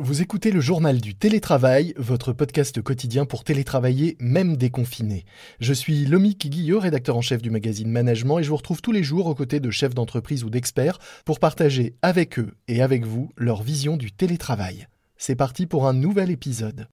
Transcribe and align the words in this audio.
Vous 0.00 0.22
écoutez 0.22 0.50
le 0.50 0.60
journal 0.60 1.00
du 1.00 1.14
télétravail, 1.14 1.94
votre 1.96 2.32
podcast 2.32 2.82
quotidien 2.82 3.26
pour 3.26 3.44
télétravailler 3.44 4.16
même 4.18 4.56
déconfiné. 4.56 5.24
Je 5.60 5.72
suis 5.72 6.04
Lomique 6.04 6.50
Guillot, 6.50 6.80
rédacteur 6.80 7.16
en 7.16 7.20
chef 7.20 7.40
du 7.40 7.48
magazine 7.48 7.88
Management 7.88 8.40
et 8.40 8.42
je 8.42 8.48
vous 8.48 8.56
retrouve 8.56 8.82
tous 8.82 8.90
les 8.90 9.04
jours 9.04 9.26
aux 9.26 9.36
côtés 9.36 9.60
de 9.60 9.70
chefs 9.70 9.94
d'entreprise 9.94 10.42
ou 10.42 10.50
d'experts 10.50 10.98
pour 11.24 11.38
partager 11.38 11.94
avec 12.02 12.40
eux 12.40 12.54
et 12.66 12.82
avec 12.82 13.06
vous 13.06 13.30
leur 13.36 13.62
vision 13.62 13.96
du 13.96 14.10
télétravail. 14.10 14.88
C'est 15.16 15.36
parti 15.36 15.66
pour 15.66 15.86
un 15.86 15.92
nouvel 15.92 16.32
épisode. 16.32 16.88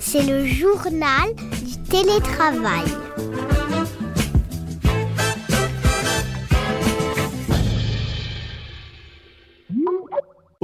C'est 0.00 0.26
le 0.26 0.44
journal 0.44 1.32
du 1.64 1.80
télétravail. 1.88 2.82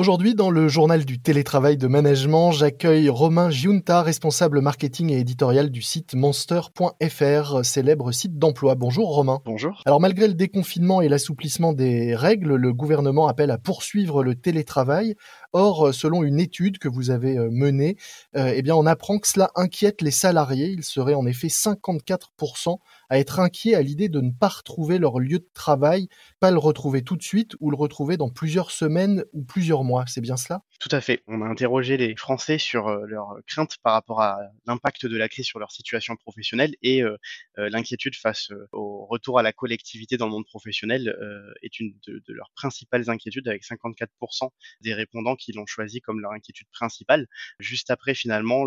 Aujourd'hui, 0.01 0.35
dans 0.35 0.51
le 0.51 0.67
journal 0.67 1.05
du 1.05 1.21
télétravail 1.21 1.77
de 1.77 1.87
management, 1.87 2.53
j'accueille 2.53 3.11
Romain 3.11 3.51
Giunta, 3.51 4.01
responsable 4.01 4.63
marketing 4.63 5.11
et 5.11 5.19
éditorial 5.19 5.69
du 5.69 5.83
site 5.83 6.15
monster.fr, 6.15 7.63
célèbre 7.63 8.11
site 8.11 8.39
d'emploi. 8.39 8.77
Bonjour 8.77 9.15
Romain. 9.15 9.41
Bonjour. 9.45 9.83
Alors 9.85 10.01
malgré 10.01 10.27
le 10.27 10.33
déconfinement 10.33 11.03
et 11.03 11.11
l'assouplissement 11.11 11.75
des 11.75 12.17
règles, 12.17 12.55
le 12.55 12.73
gouvernement 12.73 13.29
appelle 13.29 13.51
à 13.51 13.59
poursuivre 13.59 14.25
le 14.25 14.37
télétravail. 14.37 15.17
Or, 15.53 15.93
selon 15.93 16.23
une 16.23 16.39
étude 16.39 16.79
que 16.79 16.89
vous 16.89 17.11
avez 17.11 17.37
euh, 17.37 17.49
menée, 17.51 17.97
euh, 18.37 18.53
eh 18.55 18.63
bien, 18.63 18.75
on 18.77 18.87
apprend 18.87 19.19
que 19.19 19.27
cela 19.27 19.51
inquiète 19.57 20.01
les 20.03 20.11
salariés. 20.11 20.69
Il 20.69 20.85
serait 20.85 21.15
en 21.15 21.27
effet 21.27 21.49
54% 21.49 22.79
à 23.09 23.19
être 23.19 23.41
inquiets 23.41 23.75
à 23.75 23.83
l'idée 23.83 24.09
de 24.09 24.21
ne 24.21 24.31
pas 24.31 24.49
retrouver 24.49 24.99
leur 24.99 25.19
lieu 25.19 25.41
de 25.41 25.49
travail, 25.53 26.09
pas 26.39 26.53
le 26.53 26.59
retrouver 26.59 27.03
tout 27.03 27.17
de 27.17 27.23
suite 27.23 27.57
ou 27.59 27.71
le 27.71 27.77
retrouver 27.77 28.17
dans 28.17 28.31
plusieurs 28.31 28.71
semaines 28.71 29.25
ou 29.33 29.43
plusieurs 29.43 29.83
mois. 29.83 30.05
C'est 30.07 30.21
bien 30.21 30.37
cela? 30.37 30.63
Tout 30.81 30.89
à 30.93 31.03
fait. 31.03 31.23
On 31.27 31.43
a 31.43 31.45
interrogé 31.45 31.99
les 31.99 32.17
Français 32.17 32.57
sur 32.57 32.89
euh, 32.89 33.05
leurs 33.07 33.37
craintes 33.47 33.77
par 33.83 33.93
rapport 33.93 34.23
à 34.23 34.39
l'impact 34.67 35.05
de 35.05 35.17
la 35.19 35.29
crise 35.29 35.45
sur 35.45 35.59
leur 35.59 35.73
situation 35.73 36.17
professionnelle 36.17 36.75
et 36.83 37.03
euh, 37.03 37.19
euh, 37.59 37.69
l'inquiétude 37.69 38.15
face 38.15 38.51
au 38.73 39.05
retour 39.05 39.39
à 39.39 39.43
la 39.43 39.53
collectivité 39.53 40.17
dans 40.17 40.25
le 40.25 40.33
monde 40.33 40.47
professionnel 40.47 41.15
est 41.63 41.81
une 41.81 41.95
de, 42.07 42.23
de, 42.27 42.33
leurs 42.33 42.51
principales 42.55 43.11
inquiétudes 43.11 43.47
avec 43.49 43.63
54% 43.63 44.49
des 44.81 44.95
répondants 44.95 45.37
qui 45.41 45.53
l'ont 45.53 45.67
choisi 45.67 46.01
comme 46.01 46.21
leur 46.21 46.33
inquiétude 46.33 46.69
principale. 46.73 47.27
Juste 47.59 47.91
après, 47.91 48.15
finalement, 48.15 48.65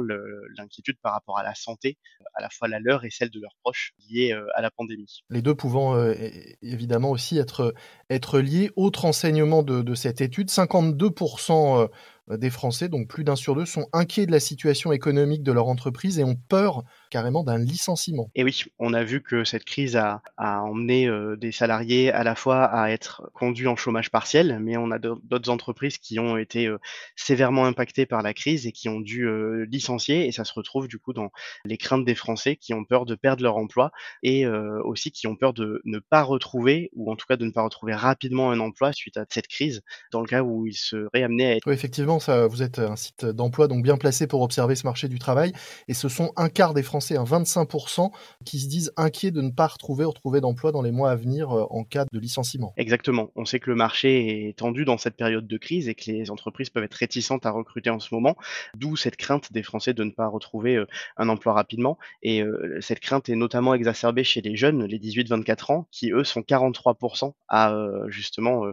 l'inquiétude 0.57 0.97
par 1.01 1.13
rapport 1.13 1.37
à 1.37 1.43
la 1.43 1.55
santé, 1.55 1.97
à 2.33 2.41
la 2.41 2.49
fois 2.49 2.67
la 2.67 2.79
leur 2.79 3.05
et 3.05 3.09
celle 3.09 3.29
de 3.29 3.39
leurs 3.39 3.55
proches 3.63 3.93
liée 4.09 4.33
euh, 4.33 4.45
à 4.55 4.61
la 4.61 4.71
pandémie. 4.71 5.23
Les 5.29 5.41
deux 5.41 5.55
pouvant 5.55 5.95
euh, 5.95 6.13
évidemment 6.61 7.11
aussi 7.11 7.37
être, 7.37 7.73
être 8.09 8.39
liés. 8.39 8.71
Autre 8.75 9.05
enseignement 9.05 9.63
de, 9.63 9.93
cette 9.95 10.21
étude, 10.21 10.49
52% 10.49 11.83
euh, 11.83 11.87
des 12.29 12.49
Français, 12.49 12.89
donc 12.89 13.07
plus 13.07 13.23
d'un 13.23 13.35
sur 13.35 13.55
deux, 13.55 13.65
sont 13.65 13.87
inquiets 13.91 14.25
de 14.25 14.31
la 14.31 14.39
situation 14.39 14.91
économique 14.91 15.43
de 15.43 15.51
leur 15.51 15.67
entreprise 15.67 16.19
et 16.19 16.23
ont 16.23 16.35
peur 16.35 16.83
carrément 17.09 17.43
d'un 17.43 17.57
licenciement. 17.57 18.29
Et 18.35 18.43
oui, 18.43 18.63
on 18.79 18.93
a 18.93 19.03
vu 19.03 19.21
que 19.21 19.43
cette 19.43 19.65
crise 19.65 19.95
a, 19.95 20.21
a 20.37 20.61
emmené 20.61 21.07
euh, 21.07 21.35
des 21.35 21.51
salariés 21.51 22.11
à 22.11 22.23
la 22.23 22.35
fois 22.35 22.63
à 22.63 22.89
être 22.89 23.29
conduits 23.33 23.67
en 23.67 23.75
chômage 23.75 24.09
partiel, 24.09 24.59
mais 24.61 24.77
on 24.77 24.91
a 24.91 24.99
d'autres 24.99 25.49
entreprises 25.49 25.97
qui 25.97 26.19
ont 26.19 26.37
été 26.37 26.67
euh, 26.67 26.79
sévèrement 27.15 27.65
impactées 27.65 28.05
par 28.05 28.21
la 28.21 28.33
crise 28.33 28.65
et 28.67 28.71
qui 28.71 28.89
ont 28.89 28.99
dû 28.99 29.27
euh, 29.27 29.65
licencier. 29.69 30.27
Et 30.27 30.31
ça 30.31 30.43
se 30.43 30.53
retrouve 30.53 30.87
du 30.87 30.97
coup 30.97 31.13
dans 31.13 31.31
les 31.65 31.77
craintes 31.77 32.05
des 32.05 32.15
Français 32.15 32.55
qui 32.55 32.73
ont 32.73 32.85
peur 32.85 33.05
de 33.05 33.15
perdre 33.15 33.43
leur 33.43 33.57
emploi 33.57 33.91
et 34.21 34.47
aussi 34.47 35.11
qui 35.11 35.27
ont 35.27 35.35
peur 35.35 35.53
de 35.53 35.81
ne 35.85 35.99
pas 35.99 36.23
retrouver, 36.23 36.89
ou 36.93 37.11
en 37.11 37.15
tout 37.15 37.25
cas 37.27 37.37
de 37.37 37.45
ne 37.45 37.51
pas 37.51 37.63
retrouver 37.63 37.93
rapidement 37.93 38.51
un 38.51 38.59
emploi 38.59 38.93
suite 38.93 39.17
à 39.17 39.25
cette 39.29 39.47
crise, 39.47 39.81
dans 40.11 40.21
le 40.21 40.27
cas 40.27 40.41
où 40.43 40.65
ils 40.67 40.75
seraient 40.75 41.23
amenés 41.23 41.45
à 41.45 41.55
être... 41.55 41.67
Oui, 41.67 41.73
effectivement, 41.73 42.12
vous 42.17 42.61
êtes 42.61 42.79
un 42.79 42.95
site 42.95 43.25
d'emploi 43.25 43.67
donc 43.67 43.83
bien 43.83 43.97
placé 43.97 44.27
pour 44.27 44.41
observer 44.41 44.75
ce 44.75 44.85
marché 44.85 45.07
du 45.07 45.19
travail. 45.19 45.53
Et 45.87 45.93
ce 45.93 46.09
sont 46.09 46.31
un 46.35 46.49
quart 46.49 46.73
des 46.73 46.83
Français, 46.83 47.17
un 47.17 47.23
25%, 47.23 48.11
qui 48.45 48.59
se 48.59 48.67
disent 48.67 48.91
inquiets 48.97 49.31
de 49.31 49.41
ne 49.41 49.51
pas 49.51 49.67
retrouver, 49.67 50.05
retrouver 50.05 50.41
d'emploi 50.41 50.71
dans 50.71 50.81
les 50.81 50.91
mois 50.91 51.11
à 51.11 51.15
venir 51.15 51.51
euh, 51.51 51.65
en 51.69 51.83
cas 51.83 52.05
de 52.11 52.19
licenciement. 52.19 52.73
Exactement. 52.77 53.31
On 53.35 53.45
sait 53.45 53.59
que 53.59 53.69
le 53.69 53.75
marché 53.75 54.49
est 54.49 54.57
tendu 54.57 54.85
dans 54.85 54.97
cette 54.97 55.15
période 55.15 55.47
de 55.47 55.57
crise 55.57 55.87
et 55.87 55.95
que 55.95 56.09
les 56.11 56.31
entreprises 56.31 56.69
peuvent 56.69 56.83
être 56.83 56.93
réticentes 56.93 57.45
à 57.45 57.51
recruter 57.51 57.89
en 57.89 57.99
ce 57.99 58.13
moment, 58.13 58.35
d'où 58.75 58.95
cette 58.95 59.17
crainte 59.17 59.51
des 59.51 59.63
Français 59.63 59.93
de 59.93 60.03
ne 60.03 60.11
pas 60.11 60.27
retrouver 60.27 60.75
euh, 60.75 60.87
un 61.17 61.29
emploi 61.29 61.53
rapidement. 61.53 61.97
Et 62.21 62.41
euh, 62.41 62.79
cette 62.81 62.99
crainte 62.99 63.29
est 63.29 63.35
notamment 63.35 63.73
exacerbée 63.73 64.23
chez 64.23 64.41
les 64.41 64.55
jeunes, 64.55 64.85
les 64.85 64.99
18-24 64.99 65.71
ans, 65.71 65.87
qui 65.91 66.11
eux 66.11 66.23
sont 66.23 66.41
43% 66.41 67.33
à 67.47 67.75
justement 68.07 68.65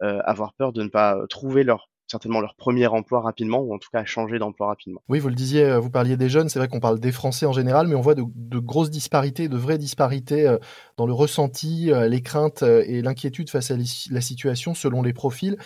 avoir 0.00 0.54
peur 0.54 0.72
de 0.72 0.82
ne 0.82 0.88
pas 0.88 1.18
trouver 1.28 1.64
leur 1.64 1.88
certainement 2.08 2.40
leur 2.40 2.54
premier 2.54 2.86
emploi 2.86 3.20
rapidement 3.20 3.60
ou 3.60 3.74
en 3.74 3.78
tout 3.78 3.90
cas 3.92 4.04
changer 4.04 4.38
d'emploi 4.38 4.68
rapidement. 4.68 5.02
Oui, 5.08 5.18
vous 5.18 5.28
le 5.28 5.34
disiez, 5.34 5.64
euh, 5.64 5.78
vous 5.78 5.90
parliez 5.90 6.16
des 6.16 6.28
jeunes, 6.28 6.48
c'est 6.48 6.58
vrai 6.58 6.68
qu'on 6.68 6.80
parle 6.80 6.98
des 7.00 7.12
Français 7.12 7.46
en 7.46 7.52
général, 7.52 7.86
mais 7.86 7.94
on 7.94 8.00
voit 8.00 8.14
de, 8.14 8.24
grosses 8.58 8.90
disparités, 8.90 9.48
de 9.48 9.56
vraies 9.56 9.78
disparités 9.78 10.46
euh, 10.46 10.58
dans 10.96 11.06
le 11.06 11.12
ressenti, 11.12 11.92
euh, 11.92 12.08
les 12.08 12.22
craintes 12.22 12.62
et 12.62 13.02
l'inquiétude 13.02 13.50
face 13.50 13.70
à 13.70 13.76
la 13.76 14.20
situation 14.20 14.74
selon 14.74 15.02
les 15.02 15.12
profils. 15.12 15.56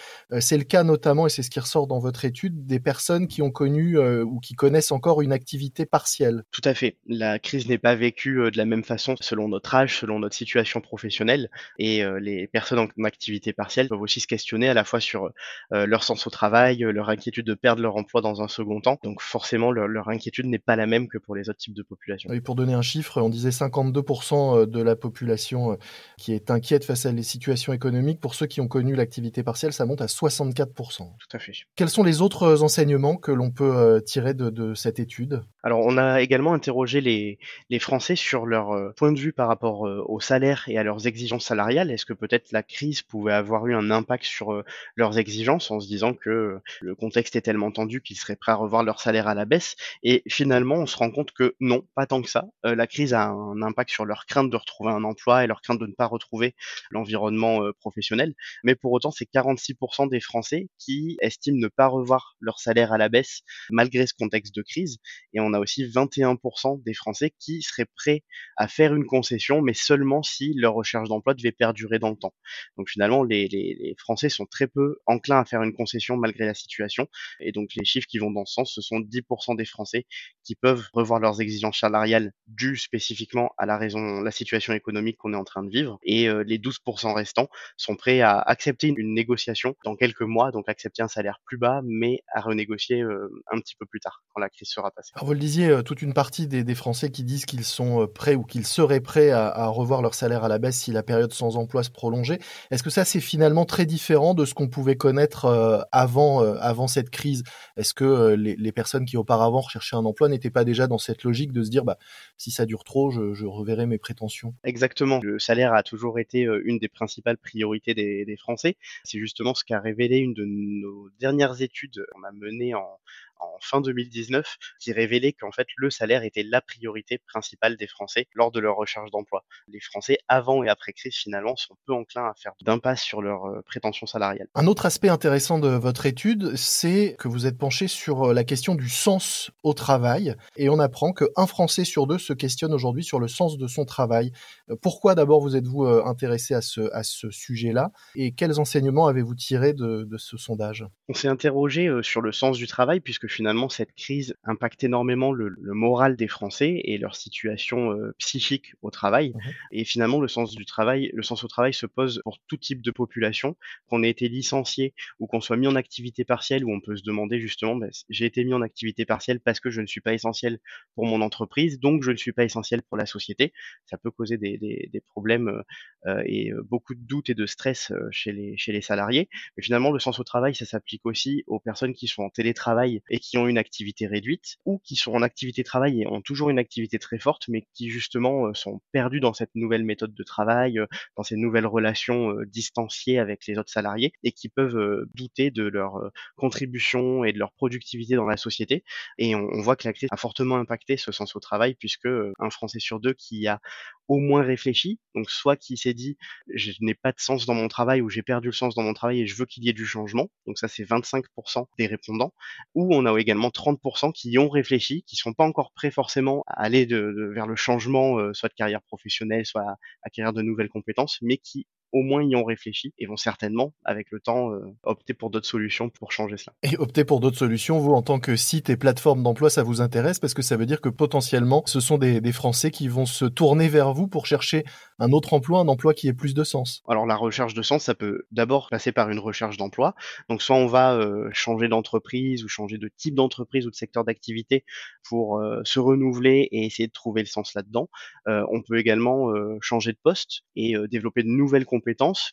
C'est 0.41 0.58
le 0.58 0.64
cas 0.64 0.82
notamment, 0.82 1.26
et 1.26 1.30
c'est 1.30 1.42
ce 1.42 1.50
qui 1.50 1.60
ressort 1.60 1.86
dans 1.86 1.98
votre 1.98 2.25
étude, 2.25 2.66
des 2.66 2.80
personnes 2.80 3.28
qui 3.28 3.42
ont 3.42 3.50
connu 3.50 3.98
ou 3.98 4.41
qui 4.41 4.54
connaissent 4.54 4.92
encore 4.92 5.22
une 5.22 5.32
activité 5.32 5.86
partielle. 5.86 6.44
Tout 6.50 6.62
à 6.64 6.74
fait. 6.74 6.97
La 7.06 7.38
crise 7.38 7.69
n'est 7.69 7.78
pas 7.78 7.94
vécue 7.94 8.50
de 8.50 8.56
la 8.56 8.64
même 8.64 8.84
façon 8.84 9.14
selon 9.20 9.48
notre 9.48 9.74
âge, 9.74 9.98
selon 9.98 10.19
notre 10.19 10.34
situation 10.34 10.80
professionnelle, 10.80 11.50
et 11.78 12.04
les 12.20 12.47
personnes 12.47 12.78
en 12.80 13.04
activité 13.04 13.53
partielle 13.53 13.88
peuvent 13.88 14.00
aussi 14.00 14.20
se 14.20 14.26
questionner 14.26 14.69
à 14.69 14.74
la 14.74 14.84
fois 14.84 15.00
sur 15.00 15.30
leur 15.70 16.04
sens 16.04 16.26
au 16.26 16.30
travail, 16.32 16.82
euh, 16.82 16.91
leur 16.91 17.09
inquiétude 17.09 17.47
de 17.47 17.54
perdre 17.54 17.81
leur 17.81 17.94
emploi 17.94 18.20
dans 18.20 18.43
un 18.43 18.48
second 18.48 18.81
temps. 18.81 18.98
Donc 19.04 19.20
forcément, 19.20 19.70
leur, 19.70 20.09
inquiétude 20.09 20.47
n'est 20.47 20.59
pas 20.59 20.75
la 20.75 20.87
même 20.87 21.06
que 21.06 21.19
pour 21.19 21.37
les 21.37 21.48
autres 21.48 21.60
types 21.60 21.75
de 21.75 21.82
populations. 21.84 22.32
Et 22.32 22.41
pour 22.41 22.56
donner 22.56 22.75
un 22.75 22.82
chiffre, 22.82 23.20
on 23.20 23.28
disait 23.28 23.50
52% 23.50 24.62
euh, 24.62 24.66
de 24.66 24.82
la 24.82 24.97
population 24.97 25.72
euh, 25.72 25.76
qui 26.19 26.32
est 26.32 26.50
inquiète 26.50 26.84
face 26.84 27.06
à 27.06 27.12
les 27.12 27.22
situations 27.22 27.72
économiques. 27.72 28.21
Pour 28.21 28.34
ceux 28.34 28.47
qui 28.47 28.60
ont 28.60 28.66
connu 28.66 28.97
l'activité 28.97 29.44
partielle, 29.44 29.72
ça 29.72 29.87
monte 29.87 30.00
à 30.00 30.06
64%. 30.06 30.98
Tout 30.98 31.37
à 31.37 31.38
fait. 31.38 31.53
Quels 31.76 31.88
sont 31.88 32.03
les 32.03 32.21
autres 32.21 32.62
enseignements 32.62 33.16
que 33.16 33.31
l'on 33.31 33.50
peut 33.50 34.03
tirer 34.04 34.34
de, 34.34 34.50
de 34.50 34.75
cette 34.75 34.98
étude? 34.98 35.42
Alors 35.62 35.81
on 35.84 35.97
a 35.98 36.21
également 36.22 36.54
interrogé 36.54 37.00
les, 37.00 37.38
les 37.71 37.78
Français 37.78 38.16
sur 38.16 38.47
leur 38.47 38.94
point 38.94 39.12
de 39.12 39.19
vue 39.19 39.32
par 39.32 39.48
rapport 39.48 39.82
au 39.82 40.19
salaire 40.19 40.65
et 40.66 40.78
à 40.78 40.82
leurs 40.82 41.06
exigences 41.06 41.44
salariales. 41.44 41.91
Est-ce 41.91 42.06
que 42.06 42.15
peut-être 42.15 42.53
la 42.53 42.62
crise 42.62 43.03
pouvait 43.03 43.32
avoir 43.32 43.66
eu 43.66 43.75
un 43.75 43.91
impact 43.91 44.25
sur 44.25 44.62
leurs 44.97 45.19
exigences 45.19 45.71
en 45.71 45.81
se 45.81 45.87
disant 45.87 46.15
que 46.22 46.59
le 46.81 46.94
contexte 46.94 47.37
est 47.37 47.43
tellement 47.43 47.71
tendu 47.71 48.00
qu'ils 48.00 48.16
seraient 48.16 48.37
prêts 48.37 48.53
à 48.53 48.56
revoir 48.56 48.83
leur 48.83 49.00
salaire 49.00 49.28
à 49.28 49.34
la 49.34 49.44
baisse. 49.44 49.77
Et 50.03 50.22
finalement, 50.28 50.77
on 50.77 50.87
se 50.87 50.97
rend 50.97 51.10
compte 51.10 51.33
que 51.33 51.55
non, 51.60 51.87
pas 51.94 52.06
tant 52.06 52.22
que 52.22 52.28
ça. 52.28 52.47
Euh, 52.65 52.75
la 52.75 52.87
crise 52.87 53.15
a 53.15 53.28
un 53.28 53.62
impact 53.62 53.91
sur 53.91 54.05
leur 54.05 54.27
crainte 54.27 54.50
de 54.50 54.56
retrouver 54.56 54.91
un 54.91 55.05
emploi 55.05 55.44
et 55.44 55.47
leur 55.47 55.60
crainte 55.60 55.81
de 55.81 55.87
ne 55.87 55.93
pas 55.93 56.06
retrouver 56.06 56.55
l'environnement 56.91 57.62
euh, 57.62 57.72
professionnel. 57.81 58.34
Mais 58.65 58.75
pour 58.75 58.93
autant, 58.93 59.10
c'est 59.10 59.28
46% 59.33 60.09
des 60.09 60.21
Français 60.21 60.69
qui 60.78 61.16
estiment 61.21 61.59
ne 61.59 61.69
pas 61.69 61.87
revoir 61.87 62.37
leur 62.41 62.59
salaire 62.59 62.93
à 62.93 62.99
la 62.99 63.09
baisse 63.09 63.43
malgré 63.71 64.06
ce 64.06 64.15
contexte 64.15 64.54
de 64.54 64.62
crise. 64.62 64.99
Et 65.33 65.41
on 65.41 65.53
a 65.53 65.59
aussi 65.59 65.84
21% 65.84 66.83
des 66.83 66.94
Français 66.94 67.33
qui 67.39 67.62
seraient 67.62 67.89
prêts 67.97 68.22
à 68.56 68.69
faire 68.69 68.94
une 68.94 69.06
concession, 69.06 69.62
mais 69.62 69.75
seulement 69.75 70.22
si 70.22 70.54
leur 70.54 70.75
recherche 70.75 71.09
d'emploi 71.09 71.34
devait 71.34 71.53
perdurer 71.53 71.99
dans 71.99 72.10
le 72.10 72.16
temps. 72.16 72.34
Donc 72.77 72.89
finalement, 72.89 73.22
les, 73.22 73.94
Français 73.99 74.28
sont 74.28 74.47
très 74.47 74.66
peu 74.66 74.97
enclins 75.06 75.41
à 75.41 75.44
faire 75.44 75.62
une 75.62 75.75
concession 75.75 76.12
malgré 76.17 76.47
la 76.47 76.55
situation. 76.55 77.06
Et 77.41 77.53
donc 77.53 77.71
les 77.77 77.84
chiffres 77.84 78.06
qui 78.09 78.19
vont 78.19 78.31
dans 78.31 78.45
ce 78.45 78.55
sens, 78.55 78.73
ce 78.75 78.81
sont 78.81 79.00
10% 79.00 79.56
des 79.56 79.65
Français 79.65 80.06
qui 80.45 80.55
peuvent 80.55 80.87
revoir 80.93 81.21
leurs 81.21 81.41
exigences 81.41 81.78
salariales 81.78 82.33
dues 82.49 82.77
spécifiquement 82.77 83.50
à 83.59 83.67
la 83.67 84.31
situation 84.31 84.72
économique 84.72 85.17
qu'on 85.19 85.33
est 85.33 85.37
en 85.37 85.45
train 85.45 85.62
de 85.62 85.71
vivre. 85.71 85.99
Et 86.03 86.28
euh, 86.28 86.43
les 86.47 86.59
12% 86.59 87.15
restants 87.15 87.49
sont 87.77 87.97
prêts 87.97 88.21
à 88.21 88.39
accepter 88.39 88.89
une 88.89 89.15
négociation 89.15 89.75
dans 89.84 89.97
quelques 89.97 90.22
mois, 90.22 90.51
donc 90.51 90.69
accepter 90.69 91.03
un 91.03 91.09
salaire 91.09 91.41
plus 91.45 91.59
bas, 91.59 91.81
mais 91.84 92.22
à 92.33 92.41
renégocier 92.41 93.01
euh, 93.01 93.28
un 93.53 93.59
petit 93.60 93.75
peu 93.77 93.86
plus 93.86 94.01
tard, 94.01 94.22
quand 94.33 94.41
la 94.41 94.48
crise 94.48 94.69
sera 94.69 94.91
passée. 94.91 95.13
Alors 95.15 95.27
vous 95.27 95.33
le 95.33 95.39
disiez, 95.39 95.69
euh, 95.69 95.83
toute 95.83 96.03
une 96.03 96.15
partie 96.15 96.47
des, 96.47 96.65
des 96.65 96.75
Français 96.75 97.10
qui 97.10 97.25
disent 97.25 97.47
qu'ils 97.47 97.65
sont 97.65 98.07
prêts 98.07 98.34
ou 98.34 98.45
qu'ils 98.45 98.66
seraient 98.66 99.01
prêts 99.01 99.31
à, 99.31 99.48
à, 99.48 99.69
revoir 99.69 100.03
leur 100.03 100.15
salaire 100.15 100.45
à 100.45 100.48
la 100.48 100.59
baisse 100.59 100.78
si 100.78 100.92
la 100.92 101.03
période 101.03 101.33
sans 101.33 101.57
emploi 101.57 101.83
se 101.83 101.91
prolongeait. 101.91 102.39
Est-ce 102.71 102.83
que 102.83 102.91
ça 102.91 103.04
c'est 103.04 103.21
finalement 103.21 103.65
très 103.65 103.86
différent 103.86 104.34
de 104.34 104.45
ce 104.45 104.54
qu'on 104.54 104.69
pouvait 104.69 104.97
connaître 104.97 105.86
avant, 105.92 106.02
euh, 106.04 106.57
avant 106.60 106.87
cette 106.87 107.10
crise 107.10 107.43
Est-ce 107.77 107.95
que 107.95 108.04
euh, 108.04 108.37
les, 108.37 108.72
personnes 108.72 109.04
qui 109.04 109.16
auparavant 109.16 109.60
recherchaient 109.60 109.97
un 109.97 110.04
emploi 110.04 110.28
n'étaient 110.28 110.51
pas 110.51 110.65
déjà 110.65 110.87
dans 110.87 110.99
cette 110.99 111.25
logique 111.25 111.53
de 111.53 111.63
se 111.63 111.71
dire 111.71 111.84
bah, 111.84 111.99
si 112.37 112.51
ça 112.51 112.66
dure 112.66 112.84
trop, 112.84 113.10
je, 113.10 113.34
je 113.34 113.47
reverrai 113.47 113.87
mes 113.87 113.99
prétentions? 113.99 114.54
Exactement. 114.65 115.21
Le 115.22 115.39
salaire 115.39 115.75
a 115.75 115.83
toujours 115.83 116.19
été 116.19 116.45
euh, 116.45 116.63
une 116.65 116.78
des 116.78 116.89
principales 116.89 117.39
priorités 117.39 117.95
des, 117.95 118.25
des 118.25 118.37
Français. 118.37 118.77
C'est 119.04 119.19
justement 119.19 119.54
ce 119.54 119.65
qu'a 119.65 119.81
révélé 119.81 120.19
une 120.19 120.34
de 120.34 120.45
nos 120.47 121.10
dernières 121.21 121.60
études 121.63 122.05
qu'on 122.13 122.22
a 122.25 122.33
menées 122.33 122.75
en, 122.75 122.98
en 123.42 123.59
fin 123.60 123.80
2019 123.80 124.56
qui 124.80 124.92
révélait 124.92 125.33
qu'en 125.33 125.53
fait 125.53 125.66
le 125.77 125.91
salaire 125.91 126.22
était 126.22 126.42
la 126.42 126.60
priorité 126.60 127.18
principale 127.18 127.77
des 127.77 127.86
Français 127.86 128.27
lors 128.34 128.50
de 128.50 128.60
leur 128.60 128.77
recherche 128.77 129.10
d'emploi. 129.10 129.44
Les 129.68 129.80
Français 129.80 130.18
avant 130.28 130.62
et 130.62 130.68
après 130.68 130.92
crise 130.92 131.15
finalement 131.15 131.56
sont 131.56 131.77
peu 131.86 131.92
enclins 131.92 132.27
à 132.27 132.34
faire 132.34 132.53
d'impasse 132.62 133.03
sur 133.03 133.22
leurs 133.22 133.47
euh, 133.47 133.62
prétentions 133.62 134.06
salariales. 134.06 134.48
Un 134.54 134.66
autre 134.66 134.86
aspect 134.86 135.09
intéressant 135.09 135.59
de 135.59 135.68
votre 135.68 136.06
étude, 136.06 136.56
c'est 136.56 137.16
que 137.18 137.28
vous 137.28 137.47
êtes 137.47 137.59
penché 137.59 137.89
sur 137.89 138.30
euh, 138.30 138.34
la 138.34 138.44
question 138.44 138.74
du 138.74 138.89
sens 138.89 139.50
au 139.62 139.74
travail 139.74 140.34
et 140.56 140.68
on 140.68 140.78
apprend 140.78 141.12
qu'un 141.12 141.47
Français 141.47 141.84
sur 141.84 142.06
deux 142.06 142.18
se 142.18 142.33
questionne 142.33 142.72
aujourd'hui 142.72 143.04
sur 143.04 143.21
le 143.21 143.28
sens 143.28 143.59
de 143.59 143.66
son 143.66 143.84
travail. 143.84 144.33
Euh, 144.71 144.77
pourquoi 144.80 145.15
d'abord 145.15 145.41
vous 145.41 145.56
êtes-vous 145.56 145.84
intéressé 145.84 146.54
à 146.54 146.60
ce, 146.60 146.92
à 146.92 147.03
ce 147.03 147.30
sujet-là 147.30 147.91
et 148.15 148.33
quels 148.33 148.60
enseignements 148.60 149.06
avez-vous 149.06 149.34
tiré 149.34 149.72
de, 149.72 150.04
de 150.04 150.16
ce 150.18 150.36
sondage? 150.36 150.86
On 151.09 151.15
s'est 151.15 151.28
interrogé 151.28 151.91
sur 152.03 152.21
le 152.21 152.33
sens 152.33 152.56
du 152.56 152.66
travail 152.66 153.00
puisque 153.00 153.27
finalement 153.33 153.69
cette 153.69 153.95
crise 153.95 154.37
impacte 154.45 154.84
énormément 154.84 155.33
le, 155.33 155.49
le 155.49 155.75
moral 155.75 156.17
des 156.17 156.29
Français 156.29 156.81
et 156.84 156.99
leur 156.99 157.17
situation 157.17 157.97
psychique 158.19 158.75
au 158.83 158.91
travail. 158.91 159.31
Mmh 159.31 159.53
et 159.73 159.84
finalement 159.84 160.21
le 160.21 160.29
sens 160.29 160.55
du 160.55 160.67
travail, 160.67 161.11
le 161.15 161.23
sens 161.23 161.45
au 161.45 161.49
travail 161.49 161.73
se 161.73 161.87
pose 161.87 162.21
pour 162.25 162.39
tout 162.47 162.57
type 162.57 162.83
de 162.83 162.91
population, 162.91 163.57
qu'on 163.89 164.03
ait 164.03 164.11
été 164.11 164.29
licencié 164.29 164.95
ou 165.19 165.27
qu'on 165.27 165.41
soit 165.41 165.57
mis 165.57 165.67
en 165.67 165.77
activité 165.77 166.25
partielle, 166.25 166.65
où 166.65 166.73
on 166.73 166.81
peut 166.81 166.97
se 166.97 167.03
demander 167.03 167.41
justement, 167.41 167.77
bah, 167.77 167.89
j'ai 168.09 168.27
été 168.27 168.45
mis 168.45 168.55
en 168.55 168.63
activité 168.63 169.05
partielle 169.05 169.41
parce 169.41 169.61
que 169.61 169.71
je 169.71 169.81
ne 169.81 169.87
suis 169.87 170.01
pas 170.01 170.15
essentiel 170.15 170.59
pour 170.95 171.07
mon 171.07 171.21
entreprise, 171.21 171.81
donc 171.81 172.03
je 172.03 172.11
ne 172.11 172.17
suis 172.17 172.33
pas 172.33 172.45
essentiel 172.45 172.83
pour 172.83 172.97
la 172.97 173.07
société. 173.07 173.53
Ça 173.87 173.99
peut 173.99 174.11
causer 174.11 174.39
des, 174.39 174.59
des, 174.59 174.89
des 174.93 175.01
problèmes 175.01 175.49
euh, 175.49 175.63
euh 176.07 176.23
et 176.27 176.53
euh, 176.53 176.63
beaucoup 176.63 176.95
de 176.95 177.01
doutes 177.01 177.31
et 177.31 177.34
de 177.34 177.47
stress 177.47 177.91
euh, 177.91 178.09
chez 178.11 178.33
les, 178.33 178.57
chez 178.57 178.73
les 178.73 178.83
salariés. 178.83 179.29
Mais 179.57 179.63
finalement, 179.63 179.91
le 179.91 179.99
sens 179.99 180.19
au 180.19 180.25
travail, 180.25 180.55
ça 180.55 180.65
s'applique 180.65 181.05
aussi 181.05 181.45
aux 181.47 181.61
personnes 181.61 181.95
qui 181.95 182.07
sont 182.07 182.23
en 182.23 182.31
télétravail 182.31 183.03
et 183.12 183.20
qui 183.20 183.38
ont 183.38 183.47
une 183.47 183.59
activité 183.59 184.09
réduite, 184.09 184.56
ou 184.64 184.80
qui 184.80 184.97
sont 184.97 185.12
en 185.12 185.22
activité 185.22 185.62
travail 185.62 186.03
et 186.03 186.06
ont 186.09 186.22
toujours 186.22 186.50
une 186.50 186.59
activité 186.59 186.98
très 186.98 187.18
forte, 187.18 187.44
mais 187.48 187.66
qui 187.74 187.91
justement 187.91 188.53
sont 188.54 188.80
perdus 188.91 189.20
dans 189.20 189.34
cette 189.34 189.54
nouvelle 189.54 189.84
méthode 189.84 190.14
de 190.14 190.22
travail, 190.24 190.80
dans 191.16 191.22
ces 191.22 191.36
nouvelles 191.36 191.66
relations 191.66 192.34
distanciées 192.47 193.18
avec 193.18 193.47
les 193.47 193.59
autres 193.59 193.70
salariés 193.70 194.12
et 194.24 194.32
qui 194.32 194.48
peuvent 194.48 195.06
douter 195.14 195.50
de 195.50 195.64
leur 195.64 196.00
contribution 196.36 197.24
et 197.24 197.32
de 197.32 197.38
leur 197.38 197.53
productivité 197.53 198.14
dans 198.14 198.24
la 198.24 198.36
société. 198.36 198.82
Et 199.18 199.34
on, 199.34 199.60
voit 199.60 199.76
que 199.76 199.86
la 199.86 199.92
crise 199.92 200.09
a 200.10 200.16
fortement 200.16 200.56
impacté 200.56 200.97
ce 200.97 201.12
sens 201.12 201.36
au 201.36 201.41
travail 201.41 201.74
puisque 201.74 202.09
un 202.38 202.50
Français 202.50 202.80
sur 202.80 202.98
deux 202.98 203.12
qui 203.12 203.47
a 203.47 203.60
au 204.09 204.18
moins 204.18 204.42
réfléchi, 204.42 204.98
donc 205.14 205.30
soit 205.30 205.56
qui 205.56 205.76
s'est 205.76 205.94
dit 205.94 206.16
je 206.48 206.72
n'ai 206.80 206.94
pas 206.94 207.12
de 207.12 207.20
sens 207.20 207.47
dans 207.47 207.54
mon 207.54 207.68
travail 207.68 208.00
ou 208.00 208.09
j'ai 208.09 208.22
perdu 208.22 208.48
le 208.48 208.53
sens 208.53 208.74
dans 208.74 208.82
mon 208.82 208.94
travail 208.94 209.20
et 209.20 209.26
je 209.26 209.34
veux 209.36 209.47
qu'il 209.47 209.64
y 209.64 209.68
ait 209.68 209.72
du 209.72 209.86
changement, 209.86 210.28
donc 210.47 210.59
ça 210.59 210.68
c'est 210.68 210.84
25% 210.84 211.66
des 211.78 211.86
répondants, 211.86 212.34
ou 212.74 212.94
on 212.94 213.02
a 213.07 213.16
également 213.19 213.51
30% 213.51 214.13
qui 214.13 214.31
y 214.31 214.39
ont 214.39 214.49
réfléchi, 214.49 215.03
qui 215.07 215.16
sont 215.16 215.33
pas 215.33 215.45
encore 215.45 215.72
prêts 215.72 215.91
forcément 215.91 216.43
à 216.47 216.63
aller 216.63 216.87
vers 216.87 217.47
le 217.47 217.57
changement, 217.57 218.33
soit 218.34 218.49
de 218.49 218.54
carrière 218.54 218.83
professionnelle, 218.83 219.47
soit 219.47 219.63
à 219.63 219.77
acquérir 220.03 220.33
de 220.33 220.43
nouvelles 220.43 220.69
compétences, 220.69 221.19
mais 221.22 221.37
qui 221.39 221.66
au 221.92 222.03
moins 222.03 222.22
y 222.22 222.34
ont 222.34 222.44
réfléchi 222.44 222.92
et 222.98 223.06
vont 223.06 223.16
certainement, 223.16 223.74
avec 223.84 224.10
le 224.10 224.21
temps, 224.21 224.50
euh, 224.50 224.60
opter 224.83 225.15
pour 225.15 225.30
d'autres 225.30 225.47
solutions 225.47 225.91
pour 225.91 226.10
changer 226.10 226.39
cela. 226.39 226.54
Et 226.62 226.77
opter 226.78 227.04
pour 227.04 227.21
d'autres 227.21 227.39
solutions, 227.39 227.78
vous, 227.78 227.92
en 227.92 228.03
tant 228.03 228.18
que 228.18 228.34
site 228.34 228.71
et 228.71 228.77
plateforme 228.77 229.22
d'emploi, 229.22 229.50
ça 229.50 229.62
vous 229.62 229.80
intéresse? 229.80 230.18
Parce 230.18 230.34
que 230.34 230.42
ça 230.42 230.56
veut 230.56 230.66
dire 230.66 230.80
que 230.80 230.89
potentiellement, 230.89 231.62
ce 231.66 231.80
sont 231.80 231.98
des, 231.98 232.21
des, 232.21 232.33
Français 232.33 232.71
qui 232.71 232.89
vont 232.89 233.04
se 233.04 233.27
tourner 233.27 233.68
vers 233.68 233.92
vous 233.92 234.09
pour 234.09 234.24
chercher 234.24 234.65
un 234.98 235.12
autre 235.12 235.34
emploi, 235.34 235.60
un 235.60 235.68
emploi 235.68 235.92
qui 235.92 236.09
ait 236.09 236.15
plus 236.15 236.33
de 236.33 236.44
sens. 236.44 236.83
Alors 236.89 237.06
la 237.06 237.15
recherche 237.15 237.53
de 237.53 237.60
sens, 237.60 237.84
ça 237.84 237.95
peut 237.95 238.22
d'abord 238.30 238.68
passer 238.71 238.91
par 238.91 239.10
une 239.10 239.18
recherche 239.18 239.59
d'emploi. 239.59 239.95
Donc 240.30 240.41
soit 240.41 240.56
on 240.56 240.66
va 240.66 240.95
euh, 240.95 241.28
changer 241.33 241.68
d'entreprise 241.68 242.42
ou 242.42 242.48
changer 242.48 242.78
de 242.78 242.88
type 242.88 243.15
d'entreprise 243.15 243.66
ou 243.66 243.71
de 243.71 243.74
secteur 243.74 244.04
d'activité 244.04 244.65
pour 245.06 245.38
euh, 245.38 245.60
se 245.65 245.78
renouveler 245.78 246.48
et 246.53 246.65
essayer 246.65 246.86
de 246.86 246.92
trouver 246.92 247.21
le 247.21 247.27
sens 247.27 247.53
là-dedans. 247.54 247.91
on 248.27 248.62
peut 248.62 248.78
également 248.78 249.30
changer 249.60 249.92
de 249.92 249.98
poste 250.03 250.42
et 250.56 250.74
développer 250.88 251.22
de 251.22 251.28
nouvelles 251.28 251.66
compétences 251.66 251.82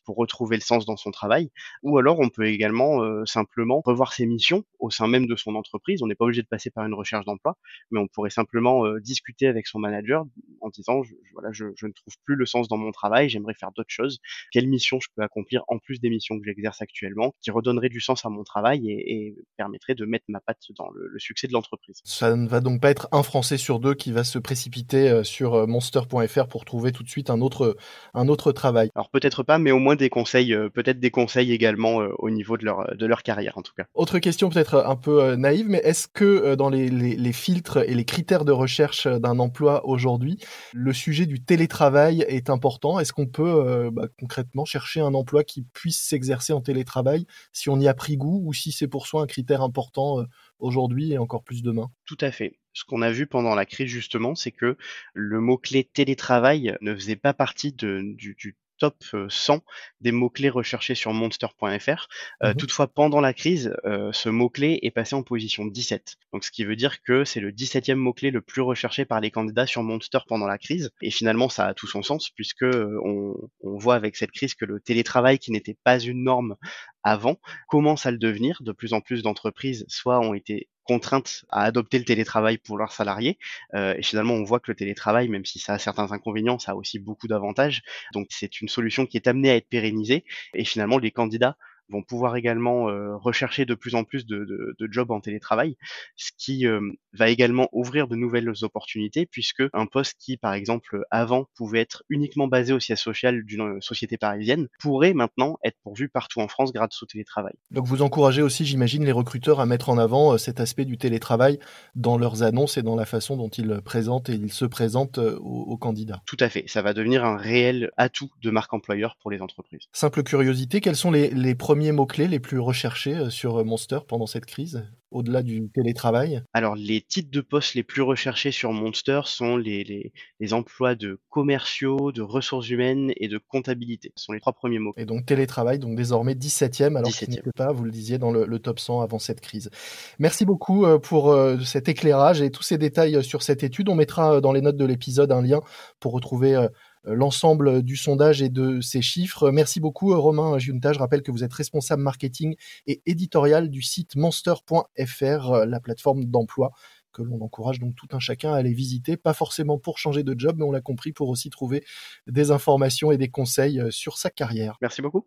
pour 0.06 0.16
retrouver 0.16 0.56
le 0.56 0.62
sens 0.62 0.86
dans 0.86 0.98
son 0.98 1.12
travail. 1.12 1.50
Ou 1.84 1.98
alors 1.98 2.20
on 2.20 2.30
peut 2.30 2.46
également 2.46 3.04
euh, 3.04 3.26
simplement 3.26 3.82
revoir 3.86 4.14
ses 4.14 4.26
missions 4.26 4.64
au 4.80 4.90
sein 4.90 5.08
même 5.08 5.28
de 5.28 5.36
son 5.36 5.56
entreprise. 5.56 6.02
On 6.02 6.08
n'est 6.08 6.16
pas 6.16 6.26
obligé 6.26 6.42
de 6.42 6.48
passer 6.48 6.70
par 6.70 6.86
une 6.86 6.94
recherche 6.94 7.26
d'emploi, 7.26 7.58
mais 7.92 8.00
on 8.00 8.08
pourrait 8.08 8.30
simplement 8.30 8.86
euh, 8.86 9.00
discuter 9.00 9.48
avec 9.48 9.68
son 9.68 9.80
manager 9.80 10.26
en 10.62 10.70
disant 10.70 11.04
je, 11.04 11.14
voilà, 11.34 11.52
je, 11.52 11.66
je, 11.76 11.88
ne 11.88 11.92
trouve 11.92 12.14
plus 12.26 12.36
le 12.36 12.46
sens 12.46 12.68
dans 12.68 12.78
mon 12.78 12.92
travail, 12.92 13.30
j'aimerais 13.30 13.54
faire 13.54 13.72
d'autres 13.72 13.90
choses. 13.90 14.20
Quelle 14.52 14.68
mission 14.68 15.00
je 15.00 15.08
peux 15.16 15.24
accomplir 15.24 15.64
en 15.68 15.80
plus 15.80 16.00
des 16.00 16.10
missions 16.10 16.40
que 16.40 16.46
j'exerce 16.46 16.82
actuellement, 16.82 17.34
qui 17.42 17.52
redonnerait 17.52 17.90
du 17.90 18.02
sens 18.02 18.26
à 18.26 18.30
mon 18.30 18.44
travail 18.44 18.90
et, 18.90 19.14
et 19.14 19.36
permettrait 19.58 19.96
de 19.96 20.06
mettre 20.06 20.26
ma 20.28 20.40
patte 20.40 20.64
dans 20.78 20.90
le, 20.92 21.08
le 21.08 21.20
succès 21.20 21.48
de 21.48 21.54
l'entreprise. 21.54 22.02
Ça 22.04 22.36
ne 22.36 22.48
va 22.48 22.60
donc 22.60 22.82
pas 22.82 22.92
être 22.92 23.08
un 23.12 23.24
Français 23.24 23.58
sur 23.58 23.80
deux 23.80 23.94
qui 23.94 24.12
va 24.12 24.24
se 24.24 24.40
précipiter 24.40 25.10
euh, 25.10 25.24
sur 25.24 25.68
monster.fr 25.68 26.48
pour 26.48 26.66
trouver 26.66 26.92
tout 26.92 27.04
de 27.04 27.10
suite 27.10 27.30
un 27.30 27.42
autre, 27.42 27.78
un 28.14 28.28
autre 28.28 28.52
travail. 28.52 28.90
Alors 28.96 29.10
peut-être 29.10 29.44
pas, 29.44 29.58
mais 29.58 29.72
au 29.72 29.80
moins 29.80 29.96
des 29.96 30.10
conseils, 30.10 30.54
euh, 30.54 30.70
peut-être 30.70 31.00
des 31.00 31.12
conseils 31.12 31.52
également 31.52 32.02
euh, 32.02 32.10
au 32.20 32.30
niveau 32.30 32.58
de 32.58 32.66
leur, 32.66 32.96
de 32.96 33.06
leur 33.06 33.24
carrière 33.24 33.58
en 33.58 33.62
tout 33.62 33.74
cas. 33.76 33.86
Autre 33.94 34.20
question 34.20 34.50
peut-être 34.50 34.84
un 34.86 34.96
peu 34.96 35.24
euh, 35.24 35.36
naïve, 35.36 35.68
mais 35.70 35.82
est-ce 35.84 36.08
que 36.08 36.56
dans 36.56 36.70
les, 36.70 36.90
les, 36.90 37.16
les, 37.16 37.34
filtres 37.34 37.78
et 37.78 37.94
les 37.94 38.06
critères 38.06 38.46
de 38.46 38.52
recherche 38.52 39.08
d'un 39.08 39.40
emploi 39.40 39.86
aujourd'hui, 39.88 40.38
le 40.74 40.94
sujet 40.94 41.26
du 41.26 41.44
télétravail 41.44 42.26
est 42.28 42.50
important. 42.50 43.00
Est-ce 43.00 43.14
qu'on 43.14 43.28
peut 43.28 43.90
bah, 43.92 44.08
concrètement 44.20 44.66
chercher 44.66 45.02
un 45.02 45.14
emploi 45.14 45.44
qui 45.44 45.64
puisse 45.74 46.02
s'exercer 46.02 46.54
en 46.54 46.62
télétravail 46.62 47.26
si 47.54 47.70
on 47.70 47.80
y 47.80 47.88
a 47.88 47.94
pris 47.94 48.18
goût 48.18 48.42
ou 48.46 48.54
si 48.54 48.72
c'est 48.72 48.88
pour 48.88 49.08
soi 49.08 49.22
un 49.22 49.28
critère 49.28 49.62
important 49.62 50.26
aujourd'hui 50.60 51.14
et 51.14 51.18
encore 51.18 51.44
plus 51.44 51.64
demain? 51.64 51.90
Tout 52.06 52.18
à 52.22 52.32
fait. 52.32 52.60
Ce 52.74 52.84
qu'on 52.86 53.02
a 53.02 53.12
vu 53.12 53.28
pendant 53.28 53.56
la 53.56 53.66
crise 53.66 53.90
justement, 53.90 54.36
c'est 54.36 54.52
que 54.52 54.78
le 55.14 55.40
mot-clé 55.42 55.84
télétravail 55.84 56.78
ne 56.82 56.96
faisait 56.96 57.16
pas 57.16 57.34
partie 57.34 57.74
de, 57.74 58.02
du, 58.16 58.56
top 58.80 58.96
100 59.30 59.62
des 60.02 60.12
mots-clés 60.12 60.50
recherchés 60.50 60.96
sur 60.96 61.14
monster.fr. 61.14 62.08
Euh, 62.44 62.54
mmh 62.54 62.56
toutefois, 62.56 62.88
pendant 62.88 63.22
la 63.22 63.34
crise, 63.34 63.74
euh, 63.86 64.12
ce 64.12 64.28
mot-clé 64.28 64.80
est 64.82 64.92
passé 64.92 65.16
en 65.16 65.24
position 65.24 65.66
17. 65.66 66.18
Donc, 66.34 66.44
ce 66.44 66.52
qui 66.52 66.64
veut 66.64 66.76
dire 66.76 67.02
que 67.04 67.24
c'est 67.24 67.40
le 67.40 67.52
17e 67.52 67.96
mot-clé 67.96 68.32
le 68.32 68.42
plus 68.42 68.62
recherché 68.62 69.06
par 69.06 69.22
les 69.22 69.32
candidats 69.32 69.68
sur 69.68 69.84
Monster 69.84 70.20
pendant 70.28 70.48
la 70.48 70.58
crise. 70.58 70.92
Et 71.02 71.12
finalement, 71.12 71.50
ça 71.50 71.68
a 71.68 71.74
tout 71.74 71.88
son 71.88 72.04
sens 72.04 72.30
puisque 72.30 72.64
on, 72.64 73.36
on 73.62 73.78
voit 73.78 73.96
avec 73.96 74.16
cette 74.16 74.32
crise 74.32 74.56
que 74.56 74.66
le 74.66 74.80
télétravail, 74.80 75.40
qui 75.40 75.52
n'était 75.52 75.78
pas 75.84 76.00
une 76.00 76.24
norme 76.24 76.56
avant, 77.04 77.38
commence 77.68 78.06
à 78.06 78.12
le 78.12 78.18
devenir. 78.18 78.62
De 78.62 78.72
plus 78.72 78.94
en 78.94 79.02
plus 79.02 79.22
d'entreprises, 79.22 79.86
soit 79.88 80.20
ont 80.20 80.34
été 80.34 80.70
contraintes 80.90 81.46
à 81.52 81.62
adopter 81.66 82.00
le 82.00 82.04
télétravail 82.04 82.58
pour 82.58 82.76
leurs 82.80 82.92
salariés. 82.92 83.38
Euh, 83.76 83.94
et 83.96 84.02
finalement, 84.02 84.34
on 84.34 84.44
voit 84.44 84.60
que 84.60 84.72
le 84.72 84.76
télétravail, 84.76 85.28
même 85.28 85.46
si 85.46 85.60
ça 85.60 85.74
a 85.74 85.78
certains 85.78 86.12
inconvénients, 86.12 86.58
ça 86.58 86.72
a 86.72 86.76
aussi 86.76 86.98
beaucoup 86.98 87.28
d'avantages. 87.28 87.84
Donc 88.14 88.26
c'est 88.32 88.60
une 88.60 88.70
solution 88.70 89.06
qui 89.06 89.16
est 89.16 89.28
amenée 89.28 89.52
à 89.52 89.56
être 89.56 89.70
pérennisée. 89.70 90.26
Et 90.56 90.66
finalement, 90.66 90.98
les 90.98 91.12
candidats 91.12 91.58
vont 91.90 92.04
pouvoir 92.04 92.36
également 92.36 92.90
euh, 92.90 93.16
rechercher 93.18 93.66
de 93.66 93.74
plus 93.76 93.96
en 93.96 94.04
plus 94.04 94.26
de, 94.26 94.46
de, 94.46 94.76
de, 94.78 94.92
jobs 94.92 95.12
en 95.12 95.20
télétravail, 95.20 95.76
ce 96.16 96.32
qui 96.38 96.66
euh, 96.66 96.80
va 97.14 97.30
également 97.30 97.68
ouvrir 97.72 98.08
de 98.08 98.16
nouvelles 98.16 98.52
opportunités, 98.62 99.26
puisque 99.26 99.64
un 99.74 99.86
poste 99.86 100.16
qui, 100.20 100.38
par 100.38 100.54
exemple, 100.54 101.04
avant 101.12 101.46
pouvait 101.56 101.82
être 101.82 102.04
uniquement 102.10 102.48
basé 102.48 102.74
au 102.74 102.80
siège 102.80 103.00
social 103.00 103.44
d'une 103.44 103.62
euh, 103.62 103.82
société 103.82 104.18
parisienne, 104.18 104.68
pourrait 104.80 105.14
maintenant 105.14 105.58
être 105.64 105.78
pourvu 105.84 106.10
partout 106.10 106.40
en 106.40 106.48
France 106.48 106.72
grâce 106.72 107.02
au 107.02 107.06
télétravail. 107.06 107.54
Donc 107.72 107.86
vous 107.86 108.02
encouragez 108.02 108.42
aussi, 108.42 108.66
j'imagine, 108.66 109.06
les 109.06 109.12
recruteurs 109.12 109.60
à 109.60 109.66
mettre 109.66 109.90
en 109.90 109.98
avant 109.98 110.38
cet 110.38 110.60
aspect 110.60 110.86
du 110.86 110.98
télétravail 110.98 111.60
dans 111.96 112.18
leurs 112.18 112.44
annonces 112.44 112.78
et 112.78 112.84
dans 112.84 112.96
la 112.96 113.06
façon 113.06 113.38
dont 113.38 113.50
ils 113.50 113.82
présentent 113.84 114.30
et 114.30 114.34
ils 114.34 114.52
se 114.52 114.66
présentent 114.66 115.18
aux, 115.18 115.40
aux 115.42 115.78
candidats. 115.78 116.22
Tout 116.26 116.38
à 116.40 116.50
fait, 116.50 116.64
ça 116.68 116.82
va 116.82 116.94
devenir 116.94 117.26
un 117.26 117.38
réel 117.38 117.92
atout 117.98 118.30
de 118.42 118.50
marque 118.52 118.74
employeur 118.74 119.16
pour 119.22 119.32
les 119.32 119.42
entreprises. 119.42 119.82
Simple 119.92 120.24
curiosité, 120.24 120.82
quels 120.82 120.96
sont 120.96 121.12
les, 121.12 121.30
les 121.30 121.56
premiers 121.56 121.79
premiers 121.80 121.94
mots-clés 121.94 122.28
les 122.28 122.42
plus 122.42 122.60
recherchés 122.60 123.16
euh, 123.16 123.30
sur 123.30 123.56
euh, 123.56 123.64
Monster 123.64 124.00
pendant 124.06 124.28
cette 124.28 124.46
crise 124.46 124.84
au-delà 125.12 125.42
du 125.42 125.70
télétravail? 125.74 126.44
Alors, 126.54 126.76
les 126.76 127.00
titres 127.00 127.32
de 127.32 127.40
postes 127.40 127.74
les 127.74 127.84
plus 127.84 128.02
recherchés 128.02 128.52
sur 128.52 128.74
Monster 128.74 129.22
sont 129.26 129.56
les, 129.56 129.86
les, 129.86 130.12
les, 130.42 130.54
emplois 130.54 130.94
de 130.94 131.20
commerciaux, 131.30 132.12
de 132.12 132.22
ressources 132.22 132.70
humaines 132.70 133.14
et 133.16 133.30
de 133.30 133.40
comptabilité. 133.40 134.12
Ce 134.18 134.26
sont 134.26 134.34
les 134.34 134.42
trois 134.42 134.54
premiers 134.54 134.78
mots. 134.78 134.94
Et 134.98 135.06
donc, 135.06 135.26
télétravail, 135.26 135.80
donc 135.80 135.96
désormais 135.96 136.34
17e, 136.34 136.98
alors 136.98 137.04
17 137.04 137.30
qu'il 137.30 137.36
n'était 137.38 137.52
pas, 137.56 137.72
vous 137.72 137.86
le 137.86 137.92
disiez, 137.92 138.18
dans 138.18 138.30
le, 138.30 138.46
le, 138.46 138.60
top 138.60 138.78
100 138.80 139.02
avant 139.02 139.18
cette 139.18 139.42
crise. 139.42 139.72
Merci 140.20 140.46
beaucoup 140.46 140.86
euh, 140.86 141.00
pour 141.00 141.36
cet 141.64 141.88
éclairage 141.88 142.42
et 142.42 142.52
tous 142.52 142.64
ces 142.64 142.78
détails 142.78 143.24
sur 143.24 143.42
cette 143.42 143.64
étude. 143.64 143.90
On 143.90 143.96
mettra 143.96 144.42
dans 144.42 144.52
les 144.52 144.62
notes 144.62 144.78
de 144.78 144.86
l'épisode 144.86 145.32
un 145.32 145.42
lien 145.42 145.62
pour 146.00 146.12
retrouver 146.12 146.68
l'ensemble 147.04 147.84
du 147.84 147.96
sondage 147.96 148.42
et 148.42 148.50
de 148.50 148.82
ces 148.82 149.02
chiffres. 149.02 149.52
Merci 149.52 149.80
beaucoup 149.80 150.14
euh, 150.14 150.18
Romain 150.18 150.58
Junta. 150.58 150.94
Je 150.94 151.00
rappelle 151.00 151.22
que 151.22 151.32
vous 151.32 151.44
êtes 151.44 151.54
responsable 151.54 152.02
marketing 152.02 152.56
et 152.88 153.02
éditorial 153.06 153.70
du 153.70 153.82
site 153.82 154.16
monster.fr, 154.16 155.52
euh, 155.52 155.66
la 155.66 155.80
plateforme 155.80 156.26
d'emploi 156.26 156.72
que 157.12 157.24
l'on 157.24 157.42
encourage 157.42 157.80
donc 157.80 157.96
tout 157.96 158.08
un 158.12 158.20
chacun 158.20 158.54
à 158.54 158.58
aller 158.58 158.74
visiter, 158.74 159.18
pas 159.18 159.34
forcément 159.34 159.80
pour 159.80 159.98
changer 159.98 160.22
de 160.24 160.36
job, 160.38 160.58
mais 160.60 160.64
on 160.64 160.72
l'a 160.72 160.80
compris 160.80 161.12
pour 161.12 161.30
aussi 161.30 161.50
trouver 161.50 161.84
des 162.28 162.52
informations 162.52 163.12
et 163.12 163.18
des 163.18 163.30
conseils 163.30 163.82
sur 163.90 164.20
sa 164.20 164.30
carrière. 164.30 164.78
Merci 164.80 165.02
beaucoup. 165.02 165.26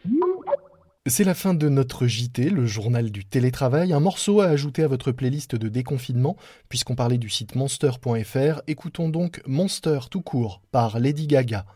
C'est 1.08 1.24
la 1.24 1.34
fin 1.34 1.52
de 1.52 1.68
notre 1.68 2.06
JT, 2.06 2.48
le 2.50 2.64
journal 2.64 3.10
du 3.10 3.24
télétravail, 3.24 3.92
un 3.92 3.98
morceau 3.98 4.40
à 4.40 4.46
ajouter 4.46 4.84
à 4.84 4.86
votre 4.86 5.10
playlist 5.10 5.56
de 5.56 5.68
déconfinement. 5.68 6.36
Puisqu'on 6.68 6.94
parlait 6.94 7.18
du 7.18 7.28
site 7.28 7.56
monster.fr, 7.56 8.62
écoutons 8.68 9.08
donc 9.08 9.42
Monster 9.44 9.98
tout 10.08 10.20
court 10.20 10.60
par 10.70 11.00
Lady 11.00 11.26
Gaga. 11.26 11.66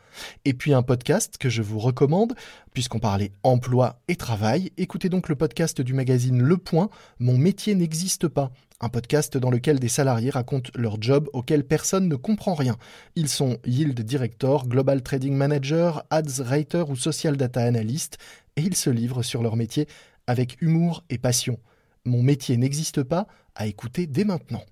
Et 0.44 0.54
puis 0.54 0.72
un 0.72 0.84
podcast 0.84 1.38
que 1.38 1.48
je 1.48 1.60
vous 1.60 1.80
recommande, 1.80 2.36
puisqu'on 2.72 3.00
parlait 3.00 3.32
emploi 3.42 3.98
et 4.06 4.14
travail, 4.14 4.70
écoutez 4.76 5.08
donc 5.08 5.28
le 5.28 5.34
podcast 5.34 5.80
du 5.80 5.92
magazine 5.92 6.40
Le 6.40 6.56
Point, 6.56 6.88
Mon 7.18 7.36
métier 7.36 7.74
n'existe 7.74 8.28
pas. 8.28 8.52
Un 8.78 8.90
podcast 8.90 9.38
dans 9.38 9.50
lequel 9.50 9.80
des 9.80 9.88
salariés 9.88 10.30
racontent 10.30 10.70
leur 10.76 11.02
job 11.02 11.28
auquel 11.32 11.64
personne 11.64 12.08
ne 12.08 12.14
comprend 12.14 12.54
rien. 12.54 12.76
Ils 13.16 13.28
sont 13.28 13.58
Yield 13.66 13.98
Director, 14.02 14.68
Global 14.68 15.02
Trading 15.02 15.34
Manager, 15.34 16.04
Ads 16.10 16.42
Writer 16.44 16.84
ou 16.88 16.94
Social 16.94 17.36
Data 17.36 17.62
Analyst 17.62 18.18
et 18.56 18.62
ils 18.62 18.76
se 18.76 18.90
livrent 18.90 19.22
sur 19.22 19.42
leur 19.42 19.56
métier 19.56 19.86
avec 20.26 20.60
humour 20.60 21.04
et 21.10 21.18
passion. 21.18 21.58
Mon 22.04 22.22
métier 22.22 22.56
n'existe 22.56 23.02
pas, 23.02 23.26
à 23.54 23.66
écouter 23.66 24.06
dès 24.06 24.24
maintenant. 24.24 24.62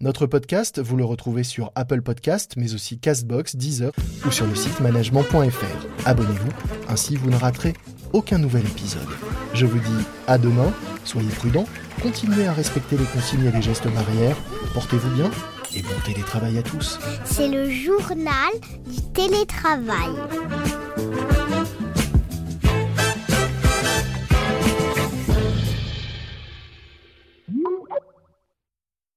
Notre 0.00 0.26
podcast, 0.26 0.78
vous 0.78 0.96
le 0.96 1.04
retrouvez 1.06 1.42
sur 1.42 1.72
Apple 1.74 2.02
Podcast, 2.02 2.52
mais 2.56 2.74
aussi 2.74 2.98
Castbox, 2.98 3.56
Deezer 3.56 3.92
ou 4.26 4.30
sur 4.30 4.46
le 4.46 4.54
site 4.54 4.78
management.fr. 4.80 6.06
Abonnez-vous, 6.06 6.50
ainsi 6.88 7.16
vous 7.16 7.30
ne 7.30 7.36
raterez 7.36 7.72
aucun 8.12 8.38
nouvel 8.38 8.66
épisode. 8.66 9.08
Je 9.54 9.64
vous 9.64 9.78
dis 9.78 10.04
à 10.26 10.36
demain, 10.36 10.70
soyez 11.04 11.30
prudents, 11.30 11.66
continuez 12.02 12.46
à 12.46 12.52
respecter 12.52 12.98
les 12.98 13.04
consignes 13.04 13.46
et 13.46 13.52
les 13.52 13.62
gestes 13.62 13.88
barrières, 13.88 14.36
portez-vous 14.74 15.14
bien 15.14 15.30
et 15.74 15.82
bon 15.82 15.98
télétravail 16.04 16.58
à 16.58 16.62
tous. 16.62 16.98
C'est 17.24 17.48
le 17.48 17.70
journal 17.70 18.52
du 18.86 19.00
télétravail. 19.14 20.12